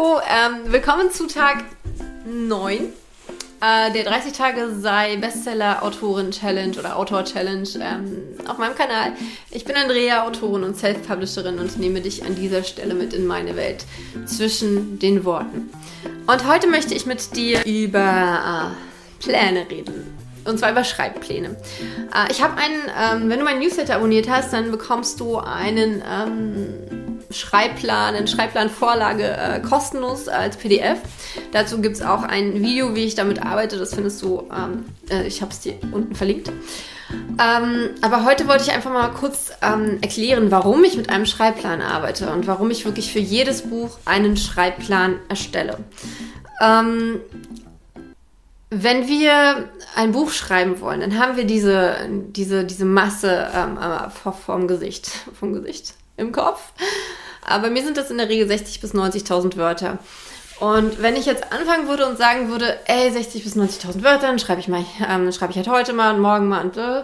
Hallo, 0.00 0.20
ähm, 0.26 0.72
willkommen 0.72 1.10
zu 1.10 1.26
Tag 1.26 1.64
9 2.24 2.74
äh, 3.60 3.92
der 3.92 4.04
30 4.04 4.32
Tage 4.32 4.70
sei 4.80 5.16
Bestseller-Autorin-Challenge 5.16 6.78
oder 6.78 6.96
Autor-Challenge 6.96 7.68
ähm, 7.82 8.22
auf 8.48 8.56
meinem 8.56 8.74
Kanal. 8.74 9.12
Ich 9.50 9.64
bin 9.64 9.76
Andrea, 9.76 10.26
Autorin 10.26 10.64
und 10.64 10.78
Self-Publisherin 10.78 11.58
und 11.58 11.78
nehme 11.78 12.00
dich 12.00 12.24
an 12.24 12.34
dieser 12.34 12.62
Stelle 12.62 12.94
mit 12.94 13.12
in 13.12 13.26
meine 13.26 13.56
Welt 13.56 13.84
zwischen 14.24 14.98
den 14.98 15.24
Worten. 15.24 15.68
Und 16.26 16.48
heute 16.48 16.66
möchte 16.68 16.94
ich 16.94 17.04
mit 17.04 17.36
dir 17.36 17.62
über 17.66 18.72
äh, 19.20 19.22
Pläne 19.22 19.66
reden. 19.70 20.19
Und 20.44 20.58
zwar 20.58 20.70
über 20.72 20.84
Schreibpläne. 20.84 21.56
Äh, 22.14 22.30
ich 22.30 22.42
habe 22.42 22.54
einen, 22.56 23.22
ähm, 23.22 23.30
wenn 23.30 23.38
du 23.38 23.44
meinen 23.44 23.60
Newsletter 23.60 23.96
abonniert 23.96 24.28
hast, 24.28 24.52
dann 24.52 24.70
bekommst 24.70 25.20
du 25.20 25.38
einen 25.38 26.02
ähm, 26.08 26.68
Schreibplan, 27.30 28.16
eine 28.16 28.26
Schreibplanvorlage 28.26 29.24
äh, 29.24 29.60
kostenlos 29.60 30.28
als 30.28 30.56
PDF. 30.56 30.98
Dazu 31.52 31.80
gibt 31.80 31.96
es 31.96 32.02
auch 32.02 32.22
ein 32.22 32.60
Video, 32.60 32.94
wie 32.94 33.04
ich 33.04 33.14
damit 33.14 33.42
arbeite. 33.42 33.78
Das 33.78 33.94
findest 33.94 34.20
du, 34.22 34.48
ähm, 34.50 34.84
äh, 35.10 35.26
ich 35.26 35.40
habe 35.40 35.52
es 35.52 35.60
dir 35.60 35.74
unten 35.92 36.14
verlinkt. 36.14 36.50
Ähm, 37.40 37.90
aber 38.02 38.24
heute 38.24 38.46
wollte 38.46 38.64
ich 38.64 38.72
einfach 38.72 38.92
mal 38.92 39.08
kurz 39.08 39.52
ähm, 39.62 39.98
erklären, 40.00 40.50
warum 40.50 40.84
ich 40.84 40.96
mit 40.96 41.10
einem 41.10 41.26
Schreibplan 41.26 41.82
arbeite 41.82 42.30
und 42.30 42.46
warum 42.46 42.70
ich 42.70 42.84
wirklich 42.84 43.12
für 43.12 43.18
jedes 43.18 43.62
Buch 43.62 43.98
einen 44.04 44.36
Schreibplan 44.36 45.18
erstelle. 45.28 45.78
Ähm, 46.60 47.20
wenn 48.70 49.08
wir 49.08 49.68
ein 49.96 50.12
Buch 50.12 50.30
schreiben 50.30 50.80
wollen, 50.80 51.00
dann 51.00 51.18
haben 51.18 51.36
wir 51.36 51.44
diese, 51.44 51.96
diese, 52.08 52.64
diese 52.64 52.84
Masse 52.84 53.48
ähm, 53.54 53.76
äh, 53.78 54.30
vom 54.32 54.68
Gesicht, 54.68 55.10
vom 55.38 55.52
Gesicht 55.52 55.94
im 56.16 56.32
Kopf. 56.32 56.72
Aber 57.44 57.68
mir 57.70 57.82
sind 57.82 57.96
das 57.96 58.10
in 58.10 58.18
der 58.18 58.28
Regel 58.28 58.48
60.000 58.48 58.80
bis 58.80 58.94
90.000 58.94 59.56
Wörter. 59.56 59.98
Und 60.60 61.02
wenn 61.02 61.16
ich 61.16 61.26
jetzt 61.26 61.52
anfangen 61.52 61.88
würde 61.88 62.06
und 62.06 62.18
sagen 62.18 62.50
würde, 62.50 62.78
ey, 62.86 63.08
60.000 63.10 63.42
bis 63.42 63.56
90.000 63.56 64.04
Wörter, 64.04 64.26
dann 64.28 64.38
schreibe 64.38 64.60
ich 64.60 64.68
mal, 64.68 64.84
ähm, 65.08 65.32
schreibe 65.32 65.52
ich 65.52 65.56
halt 65.56 65.68
heute 65.68 65.92
mal 65.92 66.14
und 66.14 66.20
morgen 66.20 66.48
mal 66.48 66.62
und 66.64 66.76
äh, 66.76 67.02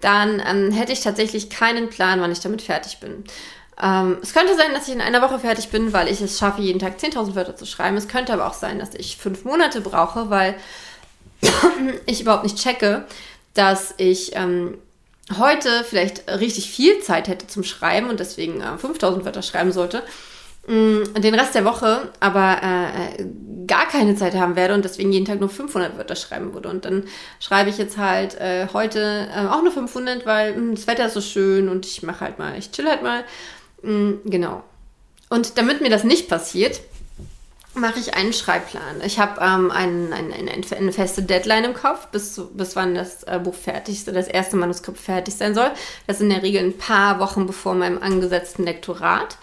dann 0.00 0.40
ähm, 0.46 0.70
hätte 0.70 0.92
ich 0.92 1.00
tatsächlich 1.00 1.50
keinen 1.50 1.88
Plan, 1.88 2.20
wann 2.20 2.30
ich 2.30 2.40
damit 2.40 2.62
fertig 2.62 3.00
bin. 3.00 3.24
Ähm, 3.82 4.18
es 4.22 4.34
könnte 4.34 4.54
sein, 4.56 4.72
dass 4.74 4.88
ich 4.88 4.94
in 4.94 5.00
einer 5.00 5.22
Woche 5.22 5.38
fertig 5.38 5.70
bin, 5.70 5.92
weil 5.92 6.08
ich 6.08 6.20
es 6.20 6.38
schaffe, 6.38 6.60
jeden 6.60 6.78
Tag 6.78 6.98
10.000 6.98 7.34
Wörter 7.34 7.56
zu 7.56 7.64
schreiben. 7.64 7.96
Es 7.96 8.08
könnte 8.08 8.32
aber 8.32 8.46
auch 8.46 8.54
sein, 8.54 8.78
dass 8.78 8.94
ich 8.94 9.16
fünf 9.16 9.44
Monate 9.44 9.80
brauche, 9.80 10.30
weil 10.30 10.54
ich 12.06 12.20
überhaupt 12.20 12.44
nicht 12.44 12.58
checke, 12.58 13.06
dass 13.54 13.94
ich 13.96 14.34
ähm, 14.34 14.78
heute 15.36 15.84
vielleicht 15.84 16.28
richtig 16.28 16.70
viel 16.70 17.00
Zeit 17.00 17.28
hätte 17.28 17.46
zum 17.46 17.64
Schreiben 17.64 18.08
und 18.08 18.20
deswegen 18.20 18.60
äh, 18.60 18.78
5000 18.78 19.24
Wörter 19.24 19.42
schreiben 19.42 19.72
sollte, 19.72 20.02
mh, 20.66 20.74
mm, 20.74 21.20
den 21.20 21.34
Rest 21.34 21.54
der 21.54 21.64
Woche 21.64 22.10
aber 22.20 22.58
äh, 22.62 23.24
gar 23.66 23.86
keine 23.86 24.16
Zeit 24.16 24.34
haben 24.34 24.56
werde 24.56 24.74
und 24.74 24.84
deswegen 24.84 25.12
jeden 25.12 25.26
Tag 25.26 25.40
nur 25.40 25.50
500 25.50 25.96
Wörter 25.96 26.16
schreiben 26.16 26.54
würde. 26.54 26.68
Und 26.68 26.84
dann 26.84 27.04
schreibe 27.40 27.70
ich 27.70 27.78
jetzt 27.78 27.98
halt 27.98 28.34
äh, 28.40 28.68
heute 28.72 29.28
äh, 29.34 29.46
auch 29.46 29.62
nur 29.62 29.72
500, 29.72 30.24
weil 30.24 30.54
mh, 30.54 30.60
mm, 30.60 30.74
das 30.74 30.86
Wetter 30.86 31.06
ist 31.06 31.14
so 31.14 31.20
schön 31.20 31.68
und 31.68 31.86
ich 31.86 32.02
mache 32.02 32.20
halt 32.20 32.38
mal, 32.38 32.56
ich 32.58 32.70
chill 32.70 32.88
halt 32.88 33.02
mal. 33.02 33.24
Mh, 33.82 33.92
mm, 33.92 34.20
genau. 34.24 34.64
Und 35.28 35.58
damit 35.58 35.82
mir 35.82 35.90
das 35.90 36.04
nicht 36.04 36.28
passiert, 36.28 36.80
mache 37.80 37.98
ich 37.98 38.14
einen 38.14 38.32
Schreibplan. 38.32 39.00
Ich 39.04 39.18
habe 39.18 39.40
ähm, 39.40 39.70
ein, 39.70 40.12
ein, 40.12 40.32
ein, 40.32 40.64
eine 40.76 40.92
feste 40.92 41.22
Deadline 41.22 41.64
im 41.64 41.74
Kopf, 41.74 42.08
bis, 42.08 42.40
bis 42.52 42.76
wann 42.76 42.94
das 42.94 43.22
äh, 43.24 43.38
Buch 43.42 43.54
fertig, 43.54 44.04
das 44.04 44.28
erste 44.28 44.56
Manuskript 44.56 44.98
fertig 44.98 45.34
sein 45.34 45.54
soll. 45.54 45.70
Das 46.06 46.16
ist 46.16 46.22
in 46.22 46.30
der 46.30 46.42
Regel 46.42 46.62
ein 46.64 46.76
paar 46.76 47.20
Wochen 47.20 47.46
bevor 47.46 47.74
meinem 47.74 48.02
angesetzten 48.02 48.64
Lektorat. 48.64 49.38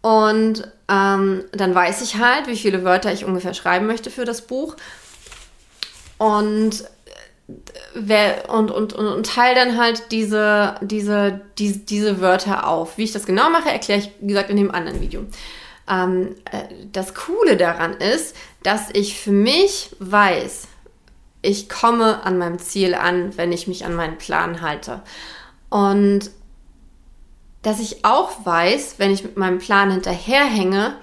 Und 0.00 0.70
ähm, 0.88 1.44
dann 1.52 1.74
weiß 1.74 2.02
ich 2.02 2.18
halt, 2.18 2.46
wie 2.46 2.56
viele 2.56 2.84
Wörter 2.84 3.12
ich 3.12 3.24
ungefähr 3.24 3.54
schreiben 3.54 3.86
möchte 3.86 4.10
für 4.10 4.24
das 4.24 4.42
Buch. 4.42 4.76
Und 6.18 6.82
äh, 6.82 7.52
wer, 7.94 8.50
und, 8.50 8.70
und, 8.70 8.92
und, 8.92 9.06
und 9.06 9.26
teile 9.26 9.54
dann 9.54 9.78
halt 9.78 10.12
diese, 10.12 10.74
diese, 10.82 11.40
diese, 11.58 11.78
diese 11.78 12.20
Wörter 12.20 12.68
auf. 12.68 12.98
Wie 12.98 13.04
ich 13.04 13.12
das 13.12 13.24
genau 13.24 13.48
mache, 13.48 13.70
erkläre 13.70 14.00
ich, 14.00 14.10
wie 14.20 14.28
gesagt, 14.28 14.50
in 14.50 14.56
dem 14.56 14.70
anderen 14.70 15.00
Video. 15.00 15.24
Ähm, 15.88 16.34
äh, 16.50 16.64
das 16.92 17.14
Coole 17.14 17.56
daran 17.56 17.94
ist, 17.94 18.36
dass 18.62 18.88
ich 18.92 19.20
für 19.20 19.32
mich 19.32 19.94
weiß, 19.98 20.68
ich 21.42 21.68
komme 21.68 22.24
an 22.24 22.38
meinem 22.38 22.58
Ziel 22.58 22.94
an, 22.94 23.36
wenn 23.36 23.52
ich 23.52 23.68
mich 23.68 23.84
an 23.84 23.94
meinen 23.94 24.16
Plan 24.16 24.62
halte. 24.62 25.02
Und 25.68 26.30
dass 27.62 27.80
ich 27.80 28.04
auch 28.04 28.44
weiß, 28.44 28.94
wenn 28.98 29.12
ich 29.12 29.24
mit 29.24 29.36
meinem 29.36 29.58
Plan 29.58 29.90
hinterherhänge, 29.90 30.96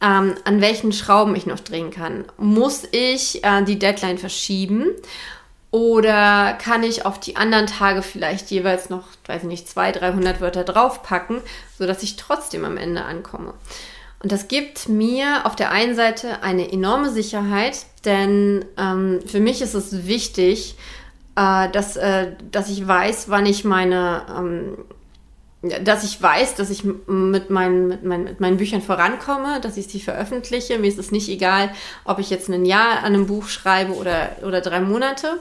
ähm, 0.00 0.34
an 0.44 0.60
welchen 0.60 0.92
Schrauben 0.92 1.34
ich 1.36 1.46
noch 1.46 1.60
drehen 1.60 1.90
kann. 1.90 2.24
Muss 2.36 2.84
ich 2.90 3.44
äh, 3.44 3.62
die 3.62 3.78
Deadline 3.78 4.18
verschieben 4.18 4.86
oder 5.70 6.54
kann 6.54 6.82
ich 6.82 7.04
auf 7.04 7.20
die 7.20 7.36
anderen 7.36 7.66
Tage 7.66 8.02
vielleicht 8.02 8.50
jeweils 8.50 8.90
noch, 8.90 9.04
weiß 9.26 9.42
ich 9.42 9.48
nicht, 9.48 9.68
200, 9.68 10.02
300 10.02 10.40
Wörter 10.40 10.64
draufpacken, 10.64 11.40
sodass 11.76 12.02
ich 12.02 12.16
trotzdem 12.16 12.64
am 12.64 12.76
Ende 12.76 13.04
ankomme? 13.04 13.54
Und 14.20 14.32
das 14.32 14.48
gibt 14.48 14.88
mir 14.88 15.46
auf 15.46 15.54
der 15.54 15.70
einen 15.70 15.94
Seite 15.94 16.42
eine 16.42 16.72
enorme 16.72 17.10
Sicherheit, 17.10 17.86
denn 18.04 18.64
ähm, 18.76 19.20
für 19.24 19.38
mich 19.38 19.62
ist 19.62 19.74
es 19.74 20.06
wichtig, 20.06 20.76
äh, 21.36 21.68
dass, 21.70 21.96
äh, 21.96 22.32
dass 22.50 22.68
ich 22.68 22.86
weiß, 22.86 23.28
wann 23.28 23.46
ich 23.46 23.64
meine, 23.64 24.22
ähm, 24.36 24.78
dass 25.84 26.04
ich 26.04 26.20
weiß, 26.20 26.56
dass 26.56 26.70
ich 26.70 26.84
mit 26.84 27.50
meinen, 27.50 27.88
mit, 27.88 28.04
meinen, 28.04 28.24
mit 28.24 28.40
meinen 28.40 28.56
Büchern 28.56 28.82
vorankomme, 28.82 29.60
dass 29.60 29.76
ich 29.76 29.86
sie 29.86 30.00
veröffentliche. 30.00 30.78
Mir 30.78 30.88
ist 30.88 30.98
es 30.98 31.10
nicht 31.10 31.28
egal, 31.28 31.70
ob 32.04 32.18
ich 32.18 32.30
jetzt 32.30 32.48
ein 32.48 32.64
Jahr 32.64 32.98
an 32.98 33.14
einem 33.14 33.26
Buch 33.26 33.48
schreibe 33.48 33.94
oder, 33.94 34.36
oder 34.44 34.60
drei 34.60 34.80
Monate. 34.80 35.40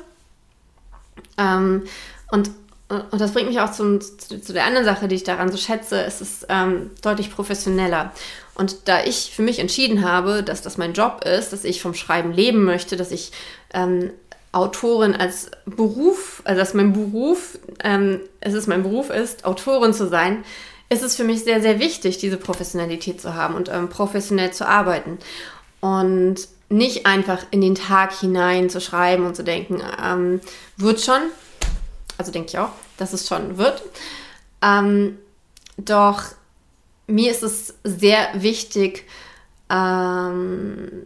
Ähm, 1.38 1.84
und 2.32 2.52
und 2.90 3.20
das 3.20 3.34
bringt 3.34 3.50
mich 3.50 3.60
auch 3.60 3.72
zum, 3.72 4.00
zu, 4.00 4.42
zu, 4.42 4.54
der 4.54 4.66
anderen 4.66 4.86
Sache, 4.86 5.08
die 5.08 5.16
ich 5.16 5.24
daran 5.24 5.52
so 5.52 5.58
schätze. 5.58 6.02
Es 6.04 6.22
ist 6.22 6.46
ähm, 6.48 6.92
deutlich 7.02 7.32
professioneller. 7.32 8.14
Und 8.56 8.88
da 8.88 9.04
ich 9.04 9.32
für 9.36 9.42
mich 9.42 9.60
entschieden 9.60 10.10
habe, 10.10 10.42
dass 10.42 10.62
das 10.62 10.78
mein 10.78 10.94
Job 10.94 11.24
ist, 11.26 11.52
dass 11.52 11.66
ich 11.66 11.82
vom 11.82 11.94
Schreiben 11.94 12.32
leben 12.32 12.64
möchte, 12.64 12.96
dass 12.96 13.12
ich 13.12 13.32
ähm, 13.74 14.12
Autorin 14.54 15.16
als 15.16 15.52
Beruf, 15.66 16.42
also 16.46 16.60
dass 16.60 16.74
mein 16.74 16.94
Beruf, 16.94 17.60
ähm, 17.84 18.22
es 18.40 18.54
ist 18.54 18.68
mein 18.68 18.84
Beruf 18.84 19.10
ist, 19.10 19.44
Autorin 19.44 19.94
zu 19.94 20.08
sein, 20.08 20.44
ist 20.90 21.04
es 21.04 21.18
für 21.18 21.26
mich 21.26 21.44
sehr, 21.44 21.62
sehr 21.62 21.80
wichtig, 21.80 22.18
diese 22.18 22.38
Professionalität 22.38 23.20
zu 23.20 23.36
haben 23.36 23.56
und 23.56 23.70
ähm, 23.70 23.90
professionell 23.90 24.54
zu 24.54 24.66
arbeiten. 24.66 25.20
Und 25.82 26.48
nicht 26.70 27.06
einfach 27.06 27.46
in 27.52 27.62
den 27.62 27.76
Tag 27.76 28.14
hinein 28.14 28.70
zu 28.70 28.82
schreiben 28.82 29.26
und 29.26 29.36
zu 29.36 29.44
denken, 29.44 29.82
ähm, 30.04 30.42
wird 30.78 31.02
schon, 31.02 31.22
also 32.18 32.32
denke 32.32 32.50
ich 32.50 32.58
auch, 32.58 32.72
dass 32.98 33.14
es 33.14 33.28
schon 33.28 33.58
wird. 33.58 33.82
Ähm, 34.62 35.18
doch 35.78 36.24
mir 37.08 37.32
ist 37.32 37.44
es 37.44 37.76
sehr 37.84 38.30
wichtig, 38.36 39.06
ähm, 39.70 41.06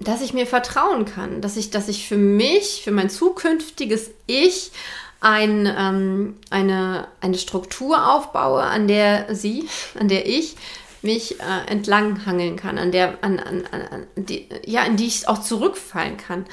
dass 0.00 0.22
ich 0.22 0.32
mir 0.32 0.46
vertrauen 0.46 1.04
kann, 1.04 1.40
dass 1.40 1.56
ich, 1.56 1.70
dass 1.70 1.88
ich 1.88 2.06
für 2.06 2.16
mich, 2.16 2.82
für 2.84 2.92
mein 2.92 3.10
zukünftiges 3.10 4.10
Ich 4.26 4.70
ein, 5.20 5.66
ähm, 5.66 6.36
eine, 6.50 7.08
eine 7.20 7.38
Struktur 7.38 8.12
aufbaue, 8.12 8.62
an 8.62 8.86
der 8.86 9.34
sie, 9.34 9.68
an 9.98 10.08
der 10.08 10.26
ich 10.26 10.56
mich 11.02 11.40
äh, 11.40 11.70
entlanghangeln 11.70 12.56
kann, 12.56 12.78
an 12.78 12.92
der, 12.92 13.18
an, 13.22 13.38
an, 13.38 13.64
an 13.72 14.06
die, 14.16 14.48
ja, 14.64 14.84
in 14.84 14.96
die 14.96 15.06
ich 15.06 15.28
auch 15.28 15.38
zurückfallen 15.38 16.16
kann. 16.16 16.46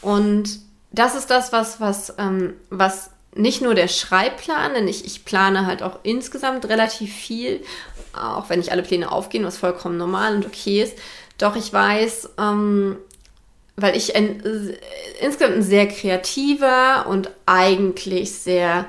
Und 0.00 0.60
das 0.90 1.14
ist 1.14 1.30
das, 1.30 1.52
was, 1.52 1.80
was, 1.80 2.14
ähm, 2.18 2.54
was 2.70 3.10
nicht 3.34 3.62
nur 3.62 3.74
der 3.74 3.88
Schreibplan, 3.88 4.74
denn 4.74 4.88
ich, 4.88 5.04
ich 5.04 5.24
plane 5.24 5.66
halt 5.66 5.82
auch 5.82 6.00
insgesamt 6.02 6.68
relativ 6.68 7.12
viel, 7.12 7.60
auch 8.12 8.48
wenn 8.48 8.58
nicht 8.58 8.72
alle 8.72 8.82
Pläne 8.82 9.12
aufgehen, 9.12 9.44
was 9.44 9.58
vollkommen 9.58 9.96
normal 9.96 10.34
und 10.34 10.46
okay 10.46 10.82
ist. 10.82 10.98
Doch 11.38 11.54
ich 11.54 11.72
weiß, 11.72 12.30
ähm, 12.38 12.96
weil 13.76 13.96
ich 13.96 14.16
ein, 14.16 14.44
äh, 14.44 14.76
insgesamt 15.24 15.56
ein 15.56 15.62
sehr 15.62 15.86
kreativer 15.86 17.06
und 17.08 17.30
eigentlich 17.46 18.32
sehr 18.32 18.86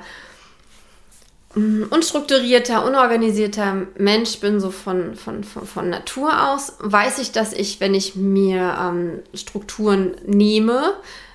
mm, 1.54 1.84
unstrukturierter, 1.90 2.84
unorganisierter 2.84 3.86
Mensch 3.98 4.40
bin, 4.40 4.58
so 4.58 4.70
von, 4.70 5.14
von, 5.14 5.44
von, 5.44 5.64
von 5.64 5.88
Natur 5.90 6.50
aus, 6.50 6.74
weiß 6.80 7.18
ich, 7.20 7.30
dass 7.30 7.52
ich, 7.52 7.78
wenn 7.78 7.94
ich 7.94 8.16
mir 8.16 8.76
ähm, 8.80 9.20
Strukturen 9.32 10.16
nehme, 10.26 10.94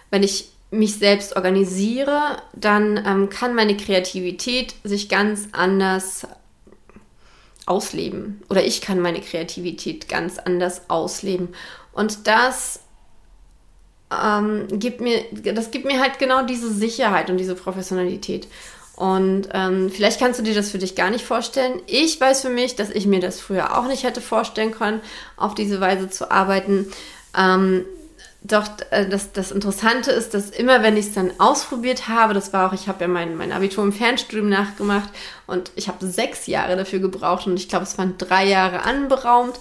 wenn 0.09 0.23
ich 0.23 0.49
mich 0.75 0.95
selbst 0.97 1.35
organisiere, 1.35 2.37
dann 2.53 3.03
ähm, 3.05 3.29
kann 3.29 3.55
meine 3.55 3.77
Kreativität 3.77 4.75
sich 4.83 5.09
ganz 5.09 5.49
anders 5.51 6.27
ausleben. 7.65 8.41
Oder 8.49 8.63
ich 8.63 8.81
kann 8.81 8.99
meine 8.99 9.21
Kreativität 9.21 10.07
ganz 10.07 10.37
anders 10.37 10.89
ausleben. 10.89 11.49
Und 11.93 12.27
das 12.27 12.81
ähm, 14.11 14.67
gibt 14.71 15.01
mir, 15.01 15.23
das 15.31 15.71
gibt 15.71 15.85
mir 15.85 15.99
halt 15.99 16.19
genau 16.19 16.45
diese 16.45 16.71
Sicherheit 16.71 17.29
und 17.29 17.37
diese 17.37 17.55
Professionalität. 17.55 18.47
Und 18.95 19.49
ähm, 19.53 19.89
vielleicht 19.89 20.19
kannst 20.19 20.39
du 20.39 20.43
dir 20.43 20.55
das 20.55 20.71
für 20.71 20.77
dich 20.77 20.95
gar 20.95 21.09
nicht 21.09 21.25
vorstellen. 21.25 21.81
Ich 21.85 22.19
weiß 22.21 22.41
für 22.41 22.49
mich, 22.49 22.75
dass 22.75 22.89
ich 22.89 23.05
mir 23.05 23.19
das 23.19 23.41
früher 23.41 23.77
auch 23.77 23.87
nicht 23.87 24.03
hätte 24.03 24.21
vorstellen 24.21 24.71
können, 24.71 25.01
auf 25.35 25.53
diese 25.53 25.81
Weise 25.81 26.09
zu 26.09 26.31
arbeiten. 26.31 26.91
Ähm, 27.37 27.85
doch 28.47 28.67
äh, 28.91 29.07
das, 29.07 29.31
das 29.31 29.51
Interessante 29.51 30.11
ist, 30.11 30.33
dass 30.33 30.49
immer, 30.49 30.83
wenn 30.83 30.97
ich 30.97 31.07
es 31.07 31.13
dann 31.13 31.31
ausprobiert 31.39 32.07
habe, 32.07 32.33
das 32.33 32.53
war 32.53 32.69
auch, 32.69 32.73
ich 32.73 32.87
habe 32.87 33.01
ja 33.01 33.07
mein, 33.07 33.35
mein 33.37 33.51
Abitur 33.51 33.83
im 33.83 33.93
Fernstudium 33.93 34.49
nachgemacht 34.49 35.09
und 35.47 35.71
ich 35.75 35.87
habe 35.87 36.05
sechs 36.05 36.47
Jahre 36.47 36.75
dafür 36.75 36.99
gebraucht 36.99 37.47
und 37.47 37.55
ich 37.55 37.69
glaube, 37.69 37.85
es 37.85 37.97
waren 37.97 38.17
drei 38.17 38.45
Jahre 38.45 38.83
anberaumt, 38.83 39.59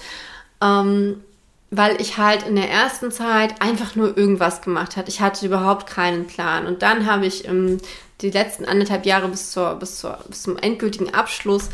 ähm, 0.60 1.22
weil 1.70 2.00
ich 2.00 2.18
halt 2.18 2.46
in 2.46 2.56
der 2.56 2.70
ersten 2.70 3.10
Zeit 3.10 3.60
einfach 3.60 3.96
nur 3.96 4.16
irgendwas 4.16 4.62
gemacht 4.62 4.96
hat. 4.96 5.08
Ich 5.08 5.20
hatte 5.20 5.46
überhaupt 5.46 5.88
keinen 5.88 6.26
Plan. 6.26 6.66
Und 6.66 6.82
dann 6.82 7.06
habe 7.10 7.26
ich 7.26 7.48
ähm, 7.48 7.78
die 8.20 8.30
letzten 8.30 8.64
anderthalb 8.64 9.06
Jahre 9.06 9.28
bis, 9.28 9.50
zur, 9.50 9.74
bis, 9.74 9.98
zur, 9.98 10.18
bis 10.28 10.42
zum 10.42 10.56
endgültigen 10.56 11.12
Abschluss 11.12 11.70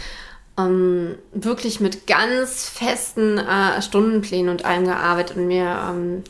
ähm, 0.59 1.17
wirklich 1.33 1.81
mit 1.81 2.07
ganz 2.07 2.69
festen 2.69 3.37
äh, 3.37 3.83
Stundenplänen 3.83 4.49
und 4.49 4.65
allem 4.65 4.85
gearbeitet 4.87 5.37
und 5.37 5.49
mir 5.49 5.79
ähm, 5.91 6.25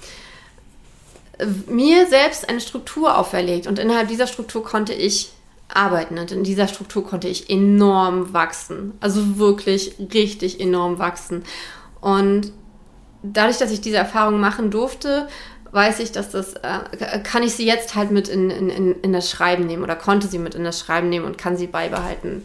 mir 1.66 2.06
selbst 2.06 2.48
eine 2.48 2.60
Struktur 2.60 3.16
auferlegt 3.18 3.66
und 3.66 3.78
innerhalb 3.78 4.08
dieser 4.08 4.26
Struktur 4.26 4.64
konnte 4.64 4.92
ich 4.92 5.32
arbeiten 5.68 6.18
und 6.18 6.32
in 6.32 6.42
dieser 6.42 6.68
Struktur 6.68 7.04
konnte 7.04 7.28
ich 7.28 7.48
enorm 7.48 8.32
wachsen. 8.32 8.94
Also 9.00 9.38
wirklich 9.38 9.94
richtig 10.12 10.60
enorm 10.60 10.98
wachsen. 10.98 11.44
Und 12.00 12.52
dadurch, 13.22 13.58
dass 13.58 13.70
ich 13.70 13.80
diese 13.80 13.96
Erfahrung 13.98 14.40
machen 14.40 14.70
durfte, 14.70 15.28
weiß 15.72 16.00
ich, 16.00 16.12
dass 16.12 16.30
das, 16.30 16.54
äh, 16.54 17.20
kann 17.22 17.42
ich 17.42 17.54
sie 17.54 17.66
jetzt 17.66 17.94
halt 17.94 18.10
mit 18.10 18.28
in, 18.28 18.50
in, 18.50 19.00
in 19.00 19.12
das 19.12 19.30
Schreiben 19.30 19.66
nehmen 19.66 19.82
oder 19.82 19.96
konnte 19.96 20.26
sie 20.26 20.38
mit 20.38 20.54
in 20.54 20.64
das 20.64 20.80
Schreiben 20.80 21.08
nehmen 21.08 21.26
und 21.26 21.38
kann 21.38 21.56
sie 21.56 21.66
beibehalten. 21.66 22.42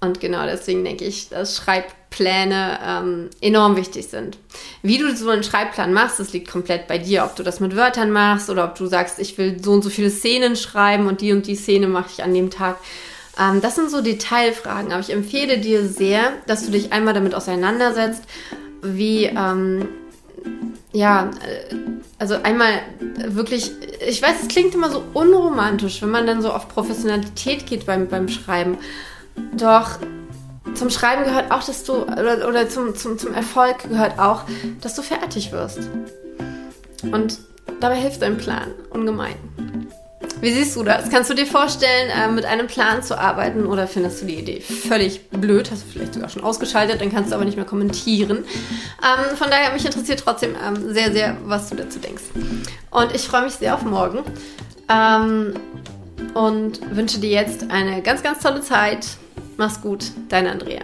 Und 0.00 0.20
genau 0.20 0.44
deswegen 0.44 0.84
denke 0.84 1.04
ich, 1.04 1.30
dass 1.30 1.56
Schreibpläne 1.56 2.78
ähm, 2.84 3.30
enorm 3.40 3.76
wichtig 3.76 4.08
sind. 4.08 4.38
Wie 4.82 4.98
du 4.98 5.14
so 5.16 5.30
einen 5.30 5.42
Schreibplan 5.42 5.92
machst, 5.92 6.20
das 6.20 6.32
liegt 6.32 6.50
komplett 6.50 6.86
bei 6.86 6.98
dir. 6.98 7.24
Ob 7.24 7.34
du 7.36 7.42
das 7.42 7.60
mit 7.60 7.76
Wörtern 7.76 8.10
machst 8.10 8.50
oder 8.50 8.64
ob 8.64 8.74
du 8.74 8.86
sagst, 8.86 9.18
ich 9.18 9.38
will 9.38 9.56
so 9.62 9.72
und 9.72 9.82
so 9.82 9.90
viele 9.90 10.10
Szenen 10.10 10.54
schreiben 10.56 11.06
und 11.06 11.20
die 11.22 11.32
und 11.32 11.46
die 11.46 11.56
Szene 11.56 11.88
mache 11.88 12.10
ich 12.12 12.22
an 12.22 12.34
dem 12.34 12.50
Tag. 12.50 12.76
Ähm, 13.38 13.60
das 13.60 13.74
sind 13.74 13.90
so 13.90 14.02
Detailfragen. 14.02 14.92
Aber 14.92 15.00
ich 15.00 15.10
empfehle 15.10 15.58
dir 15.58 15.86
sehr, 15.86 16.32
dass 16.46 16.66
du 16.66 16.72
dich 16.72 16.92
einmal 16.92 17.14
damit 17.14 17.34
auseinandersetzt, 17.34 18.22
wie, 18.82 19.24
ähm, 19.24 19.88
ja, 20.92 21.30
äh, 21.42 21.74
also 22.18 22.34
einmal 22.42 22.80
wirklich, 23.28 23.72
ich 24.06 24.22
weiß, 24.22 24.42
es 24.42 24.48
klingt 24.48 24.74
immer 24.74 24.90
so 24.90 25.02
unromantisch, 25.14 26.02
wenn 26.02 26.10
man 26.10 26.26
dann 26.26 26.42
so 26.42 26.50
auf 26.50 26.68
Professionalität 26.68 27.66
geht 27.66 27.86
beim, 27.86 28.08
beim 28.08 28.28
Schreiben. 28.28 28.78
Doch 29.56 29.98
zum 30.74 30.90
Schreiben 30.90 31.24
gehört 31.24 31.50
auch, 31.50 31.64
dass 31.64 31.84
du, 31.84 32.02
oder, 32.02 32.46
oder 32.48 32.68
zum, 32.68 32.94
zum, 32.94 33.18
zum 33.18 33.34
Erfolg 33.34 33.88
gehört 33.88 34.18
auch, 34.18 34.42
dass 34.80 34.94
du 34.94 35.02
fertig 35.02 35.52
wirst. 35.52 35.88
Und 37.02 37.38
dabei 37.80 37.96
hilft 37.96 38.22
dein 38.22 38.36
Plan 38.36 38.72
ungemein. 38.90 39.36
Wie 40.40 40.52
siehst 40.52 40.76
du 40.76 40.82
das? 40.82 41.08
Kannst 41.08 41.30
du 41.30 41.34
dir 41.34 41.46
vorstellen, 41.46 42.10
äh, 42.10 42.30
mit 42.30 42.44
einem 42.44 42.66
Plan 42.66 43.02
zu 43.02 43.18
arbeiten 43.18 43.64
oder 43.64 43.86
findest 43.86 44.20
du 44.20 44.26
die 44.26 44.34
Idee 44.34 44.60
völlig 44.60 45.30
blöd? 45.30 45.70
Hast 45.70 45.84
du 45.84 45.86
vielleicht 45.92 46.14
sogar 46.14 46.28
schon 46.28 46.44
ausgeschaltet, 46.44 47.00
dann 47.00 47.10
kannst 47.10 47.30
du 47.30 47.36
aber 47.36 47.46
nicht 47.46 47.56
mehr 47.56 47.64
kommentieren. 47.64 48.38
Ähm, 48.38 49.36
von 49.36 49.48
daher, 49.50 49.72
mich 49.72 49.86
interessiert 49.86 50.20
trotzdem 50.22 50.54
ähm, 50.62 50.92
sehr, 50.92 51.10
sehr, 51.12 51.36
was 51.46 51.70
du 51.70 51.76
dazu 51.76 51.98
denkst. 51.98 52.24
Und 52.90 53.14
ich 53.14 53.22
freue 53.22 53.44
mich 53.44 53.54
sehr 53.54 53.74
auf 53.74 53.82
morgen. 53.82 54.18
Ähm, 54.90 55.54
und 56.34 56.94
wünsche 56.94 57.18
dir 57.18 57.30
jetzt 57.30 57.70
eine 57.70 58.02
ganz, 58.02 58.22
ganz 58.22 58.42
tolle 58.42 58.60
Zeit. 58.60 59.06
Mach's 59.56 59.80
gut, 59.80 60.12
deine 60.28 60.50
Andrea. 60.52 60.82